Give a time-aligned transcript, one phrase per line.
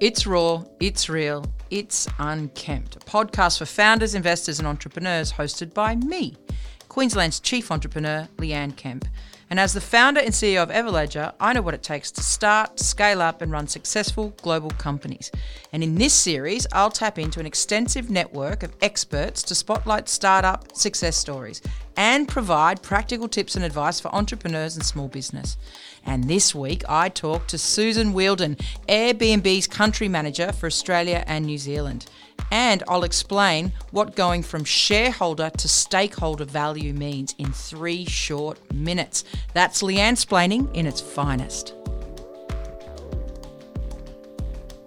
[0.00, 2.94] It's raw, it's real, it's unkempt.
[2.94, 6.36] A podcast for founders, investors, and entrepreneurs hosted by me,
[6.88, 9.06] Queensland's chief entrepreneur, Leanne Kemp.
[9.50, 12.78] And as the founder and CEO of Everledger, I know what it takes to start,
[12.78, 15.30] scale up, and run successful global companies.
[15.72, 20.76] And in this series, I'll tap into an extensive network of experts to spotlight startup
[20.76, 21.62] success stories
[21.96, 25.56] and provide practical tips and advice for entrepreneurs and small business.
[26.04, 28.56] And this week, I talked to Susan Wheeldon,
[28.88, 32.06] Airbnb's country manager for Australia and New Zealand.
[32.50, 39.24] And I'll explain what going from shareholder to stakeholder value means in three short minutes.
[39.54, 41.74] That's Leanne splaining in its finest.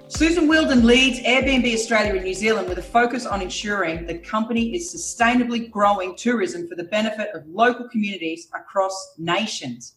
[0.08, 4.76] Susan Wheeldon leads Airbnb Australia and New Zealand with a focus on ensuring the company
[4.76, 9.96] is sustainably growing tourism for the benefit of local communities across nations.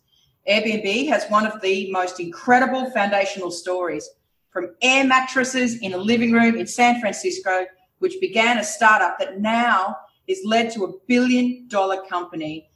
[0.49, 4.09] Airbnb has one of the most incredible foundational stories
[4.55, 7.67] from air mattresses in a living room in San Francisco,
[7.99, 9.97] which began a startup that now
[10.29, 12.69] is led to a billion dollar company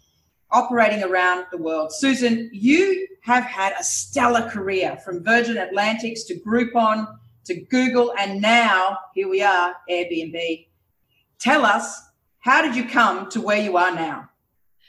[0.50, 1.92] operating around the world.
[1.92, 7.06] Susan, you have had a stellar career from Virgin Atlantics to Groupon
[7.44, 10.66] to Google, and now here we are, Airbnb.
[11.38, 12.02] Tell us,
[12.40, 14.28] how did you come to where you are now?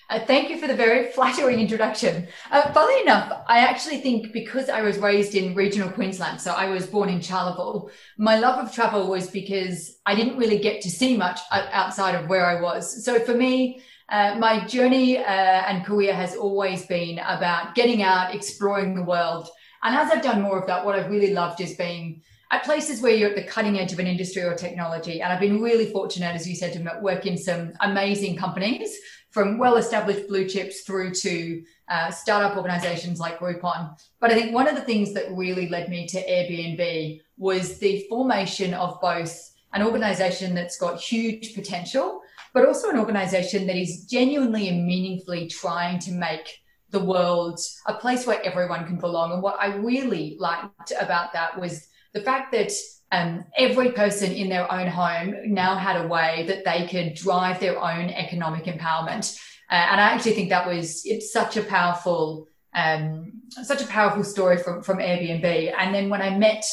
[0.10, 2.28] Uh, thank you for the very flattering introduction.
[2.52, 6.68] Uh, funnily enough, I actually think because I was raised in regional Queensland, so I
[6.70, 10.90] was born in Charleville, my love of travel was because I didn't really get to
[10.90, 13.06] see much outside of where I was.
[13.06, 18.34] So for me, uh, my journey uh, and career has always been about getting out,
[18.34, 19.48] exploring the world.
[19.84, 23.02] And as I've done more of that, what I've really loved is being at places
[23.02, 25.22] where you're at the cutting edge of an industry or technology.
[25.22, 28.98] And I've been really fortunate, as you said, to work in some amazing companies
[29.32, 33.96] from well established blue chips through to uh, startup organizations like Groupon.
[34.20, 38.06] But I think one of the things that really led me to Airbnb was the
[38.10, 42.22] formation of both an organization that's got huge potential,
[42.54, 47.94] but also an organization that is genuinely and meaningfully trying to make the world a
[47.94, 49.32] place where everyone can belong.
[49.32, 52.72] And what I really liked about that was the fact that
[53.12, 57.60] um, every person in their own home now had a way that they could drive
[57.60, 59.38] their own economic empowerment.
[59.70, 64.24] Uh, and I actually think that was it's such a powerful, um, such a powerful
[64.24, 65.74] story from from Airbnb.
[65.78, 66.66] And then when I met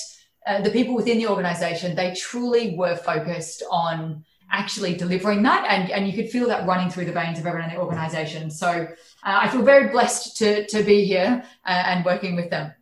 [0.46, 5.90] uh, the people within the organization, they truly were focused on actually delivering that, and
[5.90, 8.50] and you could feel that running through the veins of everyone in the organization.
[8.50, 8.86] So uh,
[9.24, 12.72] I feel very blessed to to be here uh, and working with them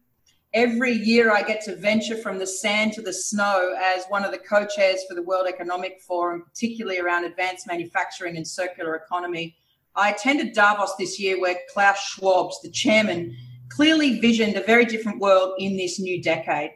[0.54, 4.30] every year I get to venture from the sand to the snow as one of
[4.30, 9.56] the co chairs for the World Economic Forum, particularly around advanced manufacturing and circular economy.
[9.96, 13.36] I attended Davos this year where Klaus Schwab, the chairman,
[13.68, 16.70] clearly visioned a very different world in this new decade.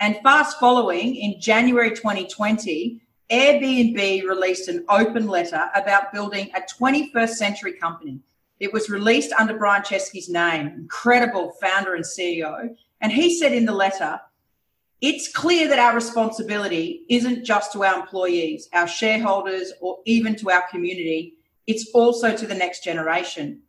[0.00, 3.00] And fast following, in January 2020,
[3.30, 8.20] Airbnb released an open letter about building a 21st century company.
[8.60, 12.74] It was released under Brian Chesky's name, incredible founder and CEO.
[13.00, 14.20] And he said in the letter,
[15.00, 20.50] it's clear that our responsibility isn't just to our employees, our shareholders, or even to
[20.50, 21.34] our community.
[21.68, 23.62] It's also to the next generation.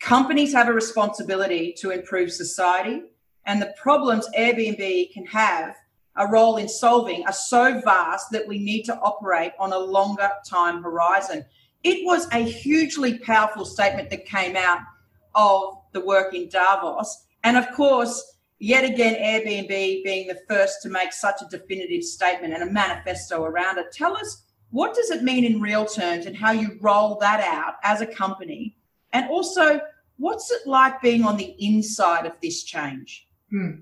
[0.00, 3.02] Companies have a responsibility to improve society,
[3.46, 5.74] and the problems Airbnb can have
[6.16, 10.30] a role in solving are so vast that we need to operate on a longer
[10.46, 11.44] time horizon.
[11.82, 14.80] It was a hugely powerful statement that came out
[15.34, 17.26] of the work in Davos.
[17.42, 19.68] And of course, yet again, Airbnb
[20.04, 23.92] being the first to make such a definitive statement and a manifesto around it.
[23.92, 27.74] Tell us what does it mean in real terms and how you roll that out
[27.84, 28.76] as a company?
[29.12, 29.80] And also,
[30.16, 33.28] what's it like being on the inside of this change?
[33.50, 33.80] Hmm.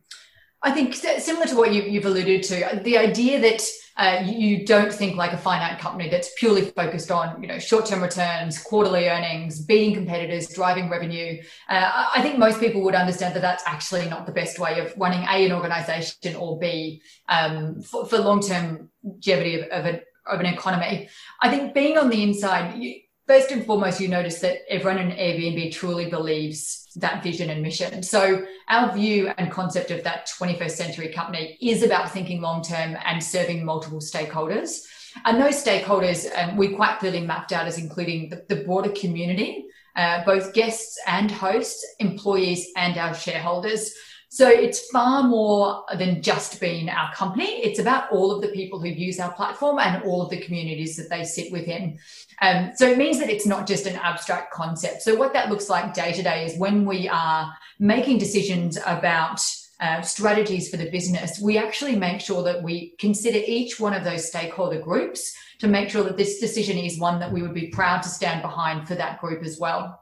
[0.64, 3.62] I think similar to what you, have alluded to, the idea that
[3.96, 8.02] uh, you don't think like a finite company that's purely focused on you know short-term
[8.02, 11.42] returns, quarterly earnings, beating competitors, driving revenue.
[11.68, 14.94] Uh, I think most people would understand that that's actually not the best way of
[14.96, 20.46] running a an organization or b um, for, for, long-term longevity of, of, of an
[20.46, 21.08] economy.
[21.42, 22.78] I think being on the inside.
[22.78, 27.62] You, first and foremost, you notice that everyone in Airbnb truly believes that vision and
[27.62, 28.02] mission.
[28.02, 32.96] So our view and concept of that 21st century company is about thinking long term
[33.04, 34.82] and serving multiple stakeholders.
[35.24, 39.66] And those stakeholders um, we quite clearly mapped out as including the, the broader community,
[39.96, 43.92] uh, both guests and hosts, employees and our shareholders.
[44.34, 47.44] So it's far more than just being our company.
[47.44, 50.96] It's about all of the people who use our platform and all of the communities
[50.96, 51.98] that they sit within.
[52.40, 55.02] Um, so it means that it's not just an abstract concept.
[55.02, 59.38] So what that looks like day to day is when we are making decisions about
[59.80, 64.02] uh, strategies for the business, we actually make sure that we consider each one of
[64.02, 67.66] those stakeholder groups to make sure that this decision is one that we would be
[67.66, 70.01] proud to stand behind for that group as well.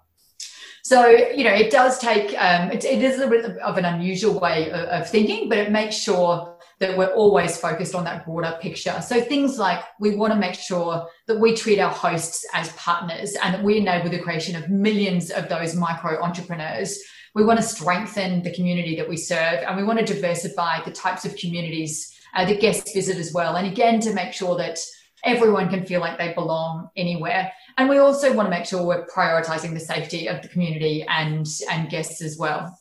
[0.82, 4.38] So, you know, it does take, um, it, it is a bit of an unusual
[4.38, 8.58] way of, of thinking, but it makes sure that we're always focused on that broader
[8.60, 9.00] picture.
[9.02, 13.36] So things like we want to make sure that we treat our hosts as partners
[13.42, 16.98] and that we enable the creation of millions of those micro entrepreneurs.
[17.34, 20.90] We want to strengthen the community that we serve and we want to diversify the
[20.90, 23.56] types of communities uh, that guests visit as well.
[23.56, 24.78] And again, to make sure that
[25.24, 27.52] everyone can feel like they belong anywhere.
[27.76, 31.46] And we also want to make sure we're prioritizing the safety of the community and,
[31.70, 32.76] and guests as well.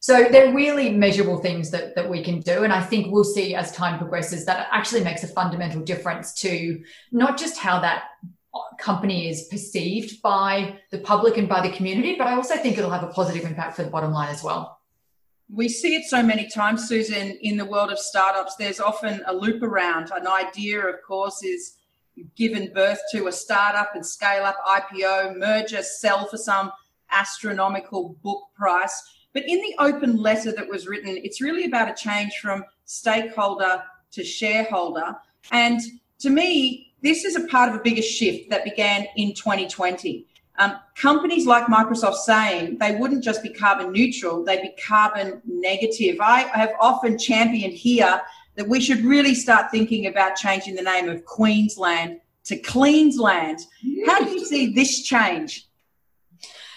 [0.00, 2.64] So they're really measurable things that, that we can do.
[2.64, 6.82] And I think we'll see as time progresses that actually makes a fundamental difference to
[7.12, 8.04] not just how that
[8.78, 12.90] company is perceived by the public and by the community, but I also think it'll
[12.90, 14.80] have a positive impact for the bottom line as well.
[15.52, 18.56] We see it so many times, Susan, in the world of startups.
[18.56, 20.10] There's often a loop around.
[20.14, 21.76] An idea, of course, is
[22.36, 26.72] given birth to a startup and scale up, IPO, merger, sell for some
[27.10, 29.02] astronomical book price
[29.32, 33.82] but in the open letter that was written, it's really about a change from stakeholder
[34.12, 35.16] to shareholder.
[35.52, 35.80] And
[36.20, 40.26] to me, this is a part of a bigger shift that began in 2020.
[40.58, 46.16] Um, companies like Microsoft saying they wouldn't just be carbon neutral, they'd be carbon negative.
[46.20, 48.20] I have often championed here
[48.56, 53.60] that we should really start thinking about changing the name of Queensland to Cleansland.
[54.06, 55.66] How do you see this change?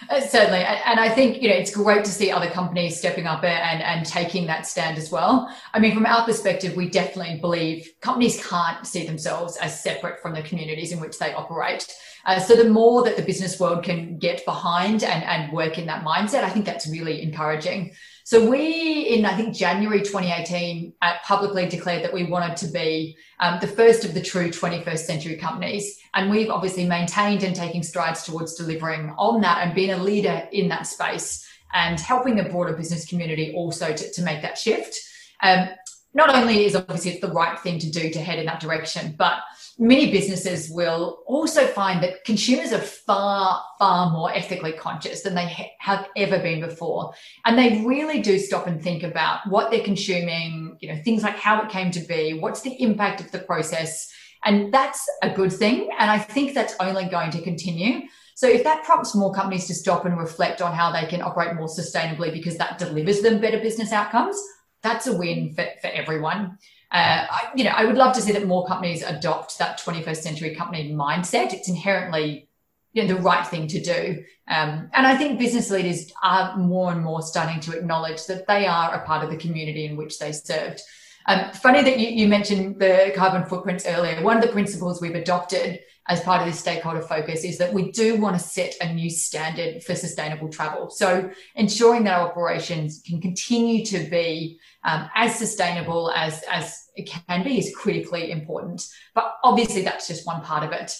[0.09, 0.59] Uh, certainly.
[0.59, 4.05] And I think, you know, it's great to see other companies stepping up and, and
[4.05, 5.53] taking that stand as well.
[5.73, 10.33] I mean, from our perspective, we definitely believe companies can't see themselves as separate from
[10.33, 11.87] the communities in which they operate.
[12.25, 15.85] Uh, so the more that the business world can get behind and, and work in
[15.87, 17.93] that mindset, I think that's really encouraging.
[18.25, 23.17] So we, in I think January 2018, uh, publicly declared that we wanted to be
[23.39, 25.99] um, the first of the true 21st century companies.
[26.13, 30.47] And we've obviously maintained and taking strides towards delivering on that and being a leader
[30.53, 34.97] in that space and helping the broader business community also to, to make that shift.
[35.41, 35.69] Um,
[36.13, 39.15] not only is obviously it's the right thing to do to head in that direction,
[39.17, 39.39] but
[39.79, 45.47] many businesses will also find that consumers are far, far more ethically conscious than they
[45.47, 47.13] ha- have ever been before.
[47.45, 51.37] And they really do stop and think about what they're consuming, you know, things like
[51.37, 54.11] how it came to be, what's the impact of the process.
[54.45, 55.89] And that's a good thing.
[55.97, 58.01] And I think that's only going to continue.
[58.35, 61.55] So if that prompts more companies to stop and reflect on how they can operate
[61.55, 64.41] more sustainably because that delivers them better business outcomes,
[64.81, 66.57] that's a win for, for everyone.
[66.93, 70.17] Uh, I, you know, I would love to see that more companies adopt that 21st
[70.17, 71.51] century company mindset.
[71.51, 72.47] It's inherently
[72.93, 74.23] you know, the right thing to do.
[74.47, 78.67] Um, and I think business leaders are more and more starting to acknowledge that they
[78.67, 80.81] are a part of the community in which they served.
[81.25, 84.21] Um, funny that you, you, mentioned the carbon footprints earlier.
[84.21, 87.91] One of the principles we've adopted as part of this stakeholder focus is that we
[87.91, 90.89] do want to set a new standard for sustainable travel.
[90.89, 97.09] So ensuring that our operations can continue to be um, as sustainable as, as it
[97.27, 98.87] can be is critically important.
[99.15, 100.95] But obviously, that's just one part of it.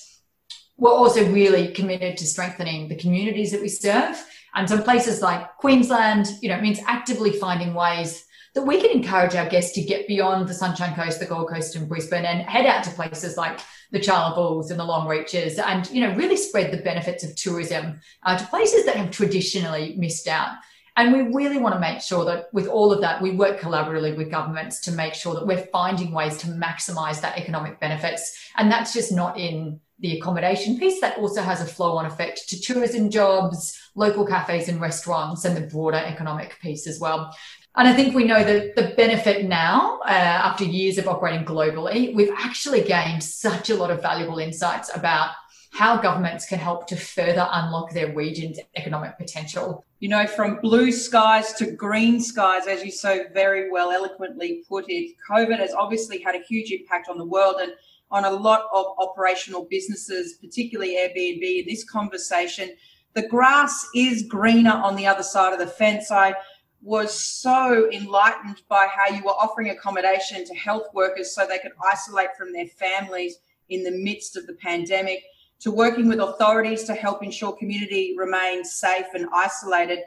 [0.78, 4.24] We're also really committed to strengthening the communities that we serve.
[4.56, 8.92] And some places like Queensland, you know, it means actively finding ways that we can
[8.92, 12.48] encourage our guests to get beyond the Sunshine Coast, the Gold Coast, and Brisbane, and
[12.48, 13.60] head out to places like
[13.92, 18.38] the Charlevilles and the Longreaches, and you know, really spread the benefits of tourism uh,
[18.38, 20.50] to places that have traditionally missed out.
[20.96, 24.16] And we really want to make sure that with all of that, we work collaboratively
[24.16, 28.50] with governments to make sure that we're finding ways to maximize that economic benefits.
[28.58, 32.50] And that's just not in the accommodation piece, that also has a flow on effect
[32.50, 37.36] to tourism jobs, local cafes and restaurants, and the broader economic piece as well.
[37.76, 42.14] And I think we know that the benefit now, uh, after years of operating globally,
[42.14, 45.32] we've actually gained such a lot of valuable insights about
[45.74, 49.84] how governments can help to further unlock their region's economic potential.
[50.00, 54.86] You know, from blue skies to green skies, as you so very well eloquently put
[54.88, 57.72] it, COVID has obviously had a huge impact on the world and
[58.12, 61.62] on a lot of operational businesses, particularly Airbnb.
[61.62, 62.70] In this conversation,
[63.14, 66.12] the grass is greener on the other side of the fence.
[66.12, 66.36] I
[66.84, 71.72] was so enlightened by how you were offering accommodation to health workers so they could
[71.84, 73.40] isolate from their families
[73.70, 75.24] in the midst of the pandemic
[75.64, 80.00] to working with authorities to help ensure community remains safe and isolated.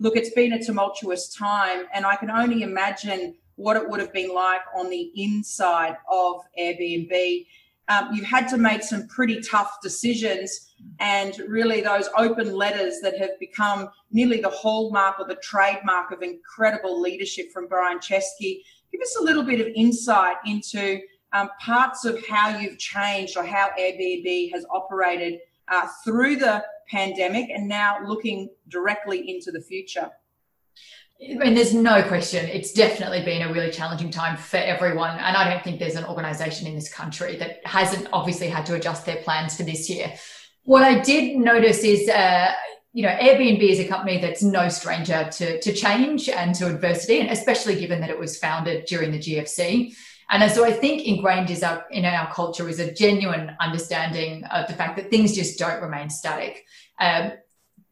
[0.00, 4.12] Look, it's been a tumultuous time, and I can only imagine what it would have
[4.12, 7.46] been like on the inside of Airbnb.
[7.88, 10.72] um, you've had to make some pretty tough decisions.
[10.98, 16.22] And really, those open letters that have become nearly the hallmark or the trademark of
[16.22, 18.62] incredible leadership from Brian Chesky.
[18.90, 21.00] Give us a little bit of insight into
[21.34, 27.50] um, parts of how you've changed or how Airbnb has operated uh, through the pandemic
[27.50, 30.10] and now looking directly into the future.
[31.20, 32.44] Mean, there's no question.
[32.46, 35.10] It's definitely been a really challenging time for everyone.
[35.10, 38.74] And I don't think there's an organization in this country that hasn't obviously had to
[38.74, 40.12] adjust their plans for this year.
[40.64, 42.52] What I did notice is, uh,
[42.92, 47.20] you know, Airbnb is a company that's no stranger to, to change and to adversity,
[47.20, 49.94] and especially given that it was founded during the GFC.
[50.30, 54.66] And so I think ingrained is our, in our culture is a genuine understanding of
[54.66, 56.64] the fact that things just don't remain static.
[56.98, 57.32] Um,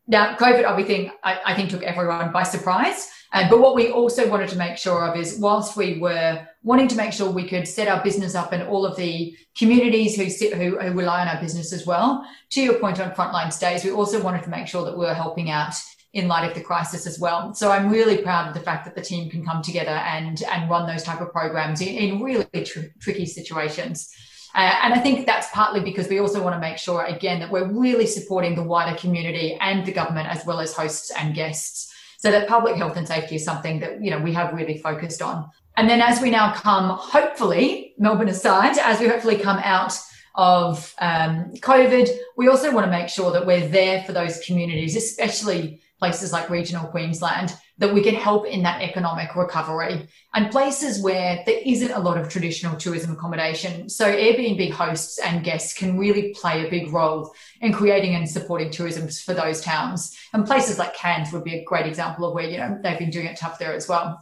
[0.09, 3.09] now, COVID, obviously, I, I think took everyone by surprise.
[3.33, 6.89] Um, but what we also wanted to make sure of is whilst we were wanting
[6.89, 10.29] to make sure we could set our business up and all of the communities who
[10.29, 13.85] sit, who, who rely on our business as well, to your point on frontline stays,
[13.85, 15.75] we also wanted to make sure that we were helping out
[16.13, 17.55] in light of the crisis as well.
[17.55, 20.69] So I'm really proud of the fact that the team can come together and, and
[20.69, 24.13] run those type of programs in, in really tr- tricky situations.
[24.55, 27.51] Uh, and I think that's partly because we also want to make sure, again, that
[27.51, 31.91] we're really supporting the wider community and the government as well as hosts and guests.
[32.19, 35.23] So that public health and safety is something that, you know, we have really focused
[35.23, 35.49] on.
[35.79, 39.99] And then as we now come, hopefully, Melbourne aside, as we hopefully come out
[40.35, 44.97] of um, COVID, we also want to make sure that we're there for those communities,
[44.97, 51.01] especially places like regional Queensland, that we can help in that economic recovery and places
[51.01, 53.89] where there isn't a lot of traditional tourism accommodation.
[53.89, 58.73] So Airbnb hosts and guests can really play a big role in creating and supporting
[58.73, 60.19] tourism for those towns.
[60.33, 63.11] And places like Cairns would be a great example of where, you know, they've been
[63.11, 64.19] doing it tough there as well.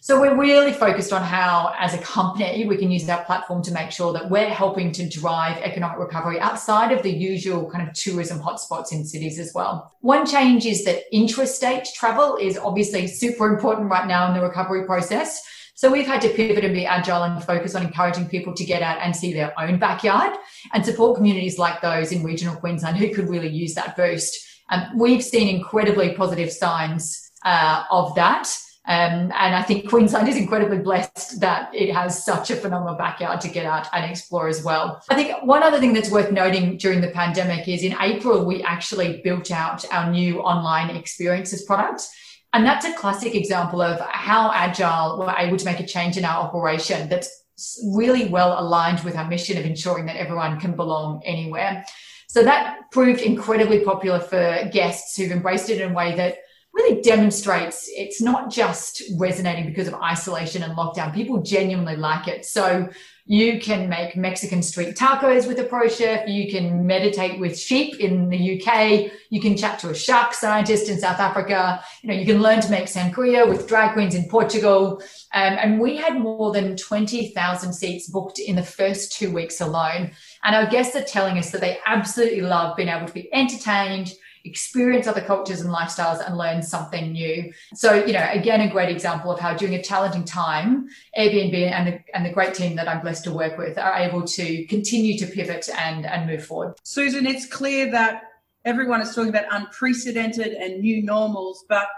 [0.00, 3.72] So we're really focused on how, as a company, we can use our platform to
[3.72, 7.94] make sure that we're helping to drive economic recovery outside of the usual kind of
[7.94, 9.92] tourism hotspots in cities as well.
[10.00, 14.86] One change is that intrastate travel is obviously super important right now in the recovery
[14.86, 15.42] process.
[15.74, 18.82] So we've had to pivot and be agile and focus on encouraging people to get
[18.82, 20.36] out and see their own backyard
[20.72, 24.44] and support communities like those in regional Queensland who could really use that boost.
[24.70, 28.48] And um, we've seen incredibly positive signs uh, of that.
[28.88, 33.38] Um, and I think Queensland is incredibly blessed that it has such a phenomenal backyard
[33.42, 35.02] to get out and explore as well.
[35.10, 38.62] I think one other thing that's worth noting during the pandemic is in April, we
[38.62, 42.08] actually built out our new online experiences product.
[42.54, 46.24] And that's a classic example of how agile we're able to make a change in
[46.24, 47.44] our operation that's
[47.92, 51.84] really well aligned with our mission of ensuring that everyone can belong anywhere.
[52.28, 56.38] So that proved incredibly popular for guests who've embraced it in a way that
[56.74, 61.14] really demonstrates it's not just resonating because of isolation and lockdown.
[61.14, 62.44] People genuinely like it.
[62.44, 62.88] So
[63.30, 66.26] you can make Mexican street tacos with a pro chef.
[66.26, 69.12] You can meditate with sheep in the UK.
[69.28, 71.84] You can chat to a shark scientist in South Africa.
[72.02, 75.02] You know, you can learn to make sangria with drag queens in Portugal.
[75.34, 80.12] Um, and we had more than 20,000 seats booked in the first two weeks alone.
[80.42, 84.10] And our guests are telling us that they absolutely love being able to be entertained,
[84.48, 87.52] experience other cultures and lifestyles and learn something new.
[87.74, 91.86] So, you know, again, a great example of how during a challenging time, Airbnb and
[91.88, 95.18] the, and the great team that I'm blessed to work with are able to continue
[95.18, 96.74] to pivot and, and move forward.
[96.82, 98.22] Susan, it's clear that
[98.64, 101.88] everyone is talking about unprecedented and new normals, but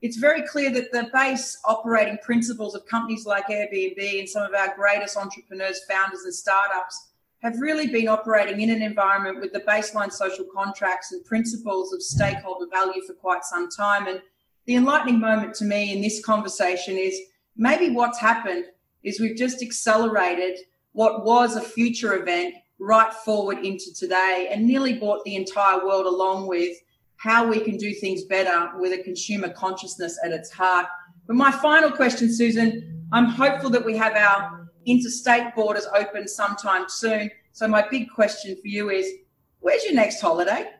[0.00, 4.54] it's very clear that the base operating principles of companies like Airbnb and some of
[4.54, 7.07] our greatest entrepreneurs, founders, and startups
[7.42, 12.02] have really been operating in an environment with the baseline social contracts and principles of
[12.02, 14.08] stakeholder value for quite some time.
[14.08, 14.20] And
[14.66, 17.18] the enlightening moment to me in this conversation is
[17.56, 18.64] maybe what's happened
[19.04, 20.58] is we've just accelerated
[20.92, 26.06] what was a future event right forward into today and nearly brought the entire world
[26.06, 26.76] along with
[27.16, 30.86] how we can do things better with a consumer consciousness at its heart.
[31.26, 34.57] But my final question, Susan, I'm hopeful that we have our
[34.90, 37.30] interstate borders open sometime soon.
[37.52, 39.06] So my big question for you is,
[39.60, 40.70] where's your next holiday?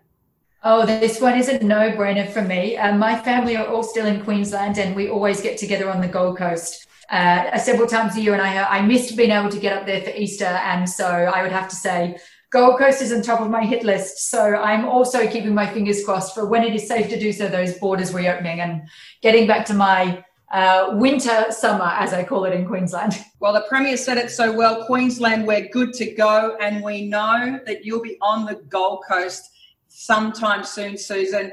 [0.64, 2.76] Oh, this one is a no-brainer for me.
[2.76, 6.08] Uh, my family are all still in Queensland, and we always get together on the
[6.08, 8.32] Gold Coast uh, several times a year.
[8.32, 11.42] And I, I missed being able to get up there for Easter, and so I
[11.42, 12.18] would have to say
[12.50, 14.30] Gold Coast is on top of my hit list.
[14.30, 17.46] So I'm also keeping my fingers crossed for when it is safe to do so.
[17.46, 18.88] Those borders reopening and
[19.22, 23.24] getting back to my uh, winter summer, as I call it in Queensland.
[23.40, 26.56] Well, the Premier said it so well Queensland, we're good to go.
[26.60, 29.50] And we know that you'll be on the Gold Coast
[29.86, 31.52] sometime soon, Susan.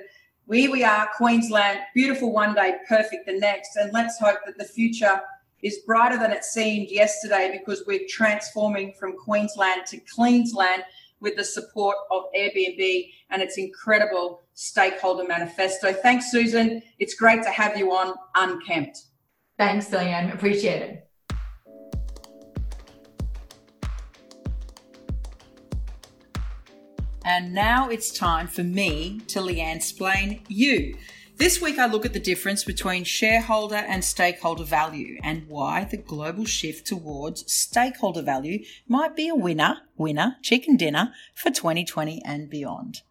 [0.51, 3.75] Here we are, Cleansland, beautiful one day, perfect the next.
[3.75, 5.21] And let's hope that the future
[5.61, 10.83] is brighter than it seemed yesterday because we're transforming from Queensland to Queensland
[11.25, 15.91] with the support of Airbnb and its incredible stakeholder manifesto.
[15.91, 16.81] Thanks, Susan.
[16.99, 18.99] It's great to have you on Unkempt.
[19.57, 20.33] Thanks, Leanne.
[20.33, 21.01] Appreciate it.
[27.25, 30.95] And now it's time for me to Leanne explain you.
[31.37, 35.97] This week, I look at the difference between shareholder and stakeholder value and why the
[35.97, 42.49] global shift towards stakeholder value might be a winner, winner, chicken dinner for 2020 and
[42.49, 43.01] beyond.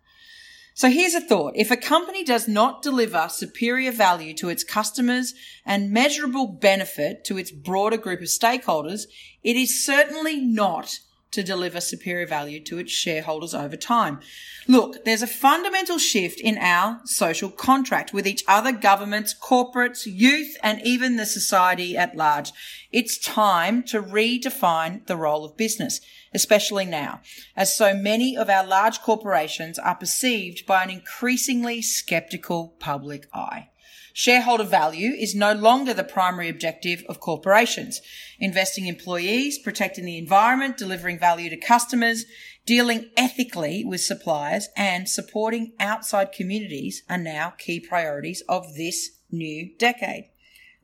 [0.73, 1.52] So here's a thought.
[1.54, 5.35] If a company does not deliver superior value to its customers
[5.66, 9.02] and measurable benefit to its broader group of stakeholders,
[9.43, 10.99] it is certainly not
[11.34, 14.20] to deliver superior value to its shareholders over time.
[14.66, 20.56] Look, there's a fundamental shift in our social contract with each other, governments, corporates, youth,
[20.62, 22.52] and even the society at large.
[22.90, 26.00] It's time to redefine the role of business,
[26.32, 27.20] especially now,
[27.56, 33.68] as so many of our large corporations are perceived by an increasingly skeptical public eye.
[34.16, 38.00] Shareholder value is no longer the primary objective of corporations.
[38.38, 42.25] Investing employees, protecting the environment, delivering value to customers,
[42.64, 49.71] dealing ethically with suppliers, and supporting outside communities are now key priorities of this new
[49.78, 50.30] decade.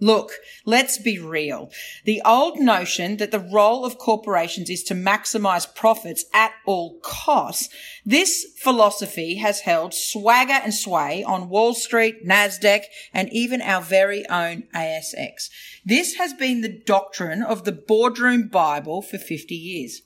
[0.00, 0.33] Look,
[0.64, 1.71] let's be real.
[2.07, 7.69] The old notion that the role of corporations is to maximize profits at all costs.
[8.04, 14.26] This philosophy has held swagger and sway on Wall Street, NASDAQ, and even our very
[14.28, 15.50] own ASX.
[15.85, 20.00] This has been the doctrine of the boardroom Bible for 50 years.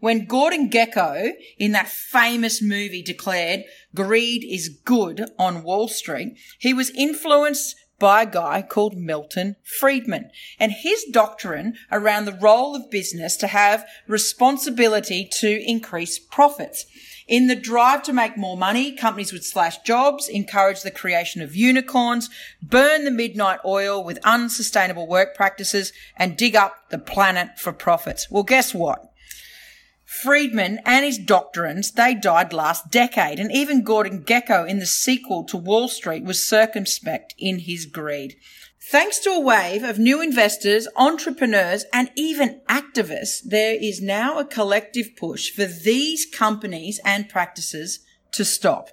[0.00, 6.72] When Gordon Gekko in that famous movie declared greed is good on Wall Street, he
[6.72, 12.90] was influenced by a guy called Milton Friedman and his doctrine around the role of
[12.90, 16.86] business to have responsibility to increase profits.
[17.28, 21.54] In the drive to make more money, companies would slash jobs, encourage the creation of
[21.54, 22.28] unicorns,
[22.60, 28.28] burn the midnight oil with unsustainable work practices, and dig up the planet for profits.
[28.32, 29.09] Well, guess what?
[30.10, 35.44] Friedman and his doctrines, they died last decade, and even Gordon Gekko in the sequel
[35.44, 38.34] to Wall Street was circumspect in his greed.
[38.82, 44.44] Thanks to a wave of new investors, entrepreneurs, and even activists, there is now a
[44.44, 48.00] collective push for these companies and practices
[48.32, 48.88] to stop.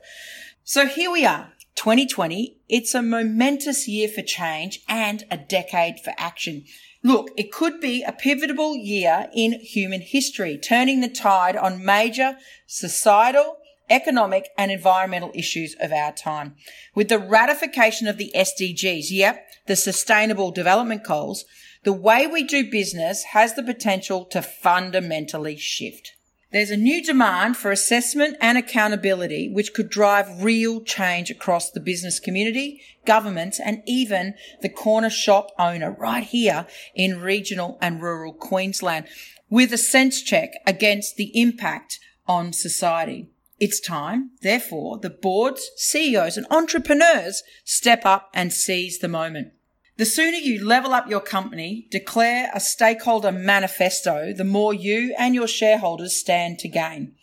[0.63, 2.59] So here we are, 2020.
[2.69, 6.65] It's a momentous year for change and a decade for action.
[7.07, 12.35] Look, it could be a pivotal year in human history, turning the tide on major
[12.65, 16.55] societal, economic and environmental issues of our time.
[16.95, 21.45] With the ratification of the SDGs, yep, the sustainable development goals,
[21.85, 26.16] the way we do business has the potential to fundamentally shift.
[26.51, 31.81] There's a new demand for assessment and accountability, which could drive real change across the
[31.81, 38.31] business community, governments, and even the corner shop owner right here in regional and rural
[38.31, 39.07] Queensland
[39.49, 43.29] with a sense check against the impact on society.
[43.59, 49.53] It's time, therefore, the boards, CEOs, and entrepreneurs step up and seize the moment.
[49.97, 55.33] The sooner you level up your company, declare a stakeholder manifesto, the more you and
[55.33, 57.15] your shareholders stand to gain.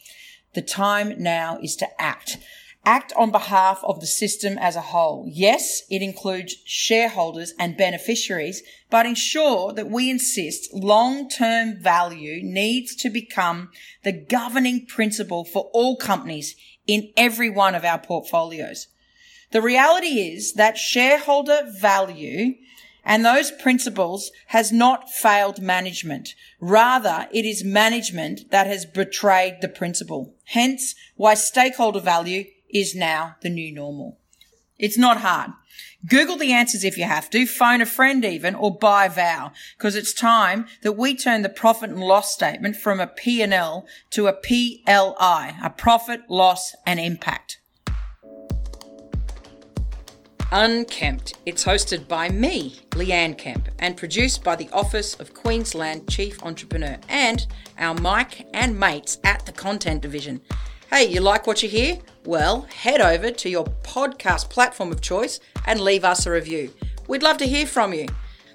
[0.54, 2.38] The time now is to act.
[2.84, 5.24] Act on behalf of the system as a whole.
[5.30, 13.08] Yes, it includes shareholders and beneficiaries, but ensure that we insist long-term value needs to
[13.08, 13.70] become
[14.02, 16.56] the governing principle for all companies
[16.88, 18.88] in every one of our portfolios.
[19.52, 22.54] The reality is that shareholder value
[23.04, 26.34] and those principles has not failed management.
[26.60, 30.34] Rather, it is management that has betrayed the principle.
[30.46, 34.18] Hence why stakeholder value is now the new normal.
[34.78, 35.52] It's not hard.
[36.06, 39.52] Google the answers if you have to, phone a friend even, or buy a vow,
[39.76, 44.26] because it's time that we turn the profit and loss statement from a P&L to
[44.26, 47.58] a PLI, a profit, loss, and impact.
[50.56, 51.34] Unkempt.
[51.46, 56.96] It's hosted by me, Leanne Kemp, and produced by the Office of Queensland Chief Entrepreneur
[57.08, 57.44] and
[57.76, 60.40] our Mike and mates at the Content Division.
[60.90, 61.98] Hey, you like what you hear?
[62.24, 66.72] Well, head over to your podcast platform of choice and leave us a review.
[67.08, 68.06] We'd love to hear from you.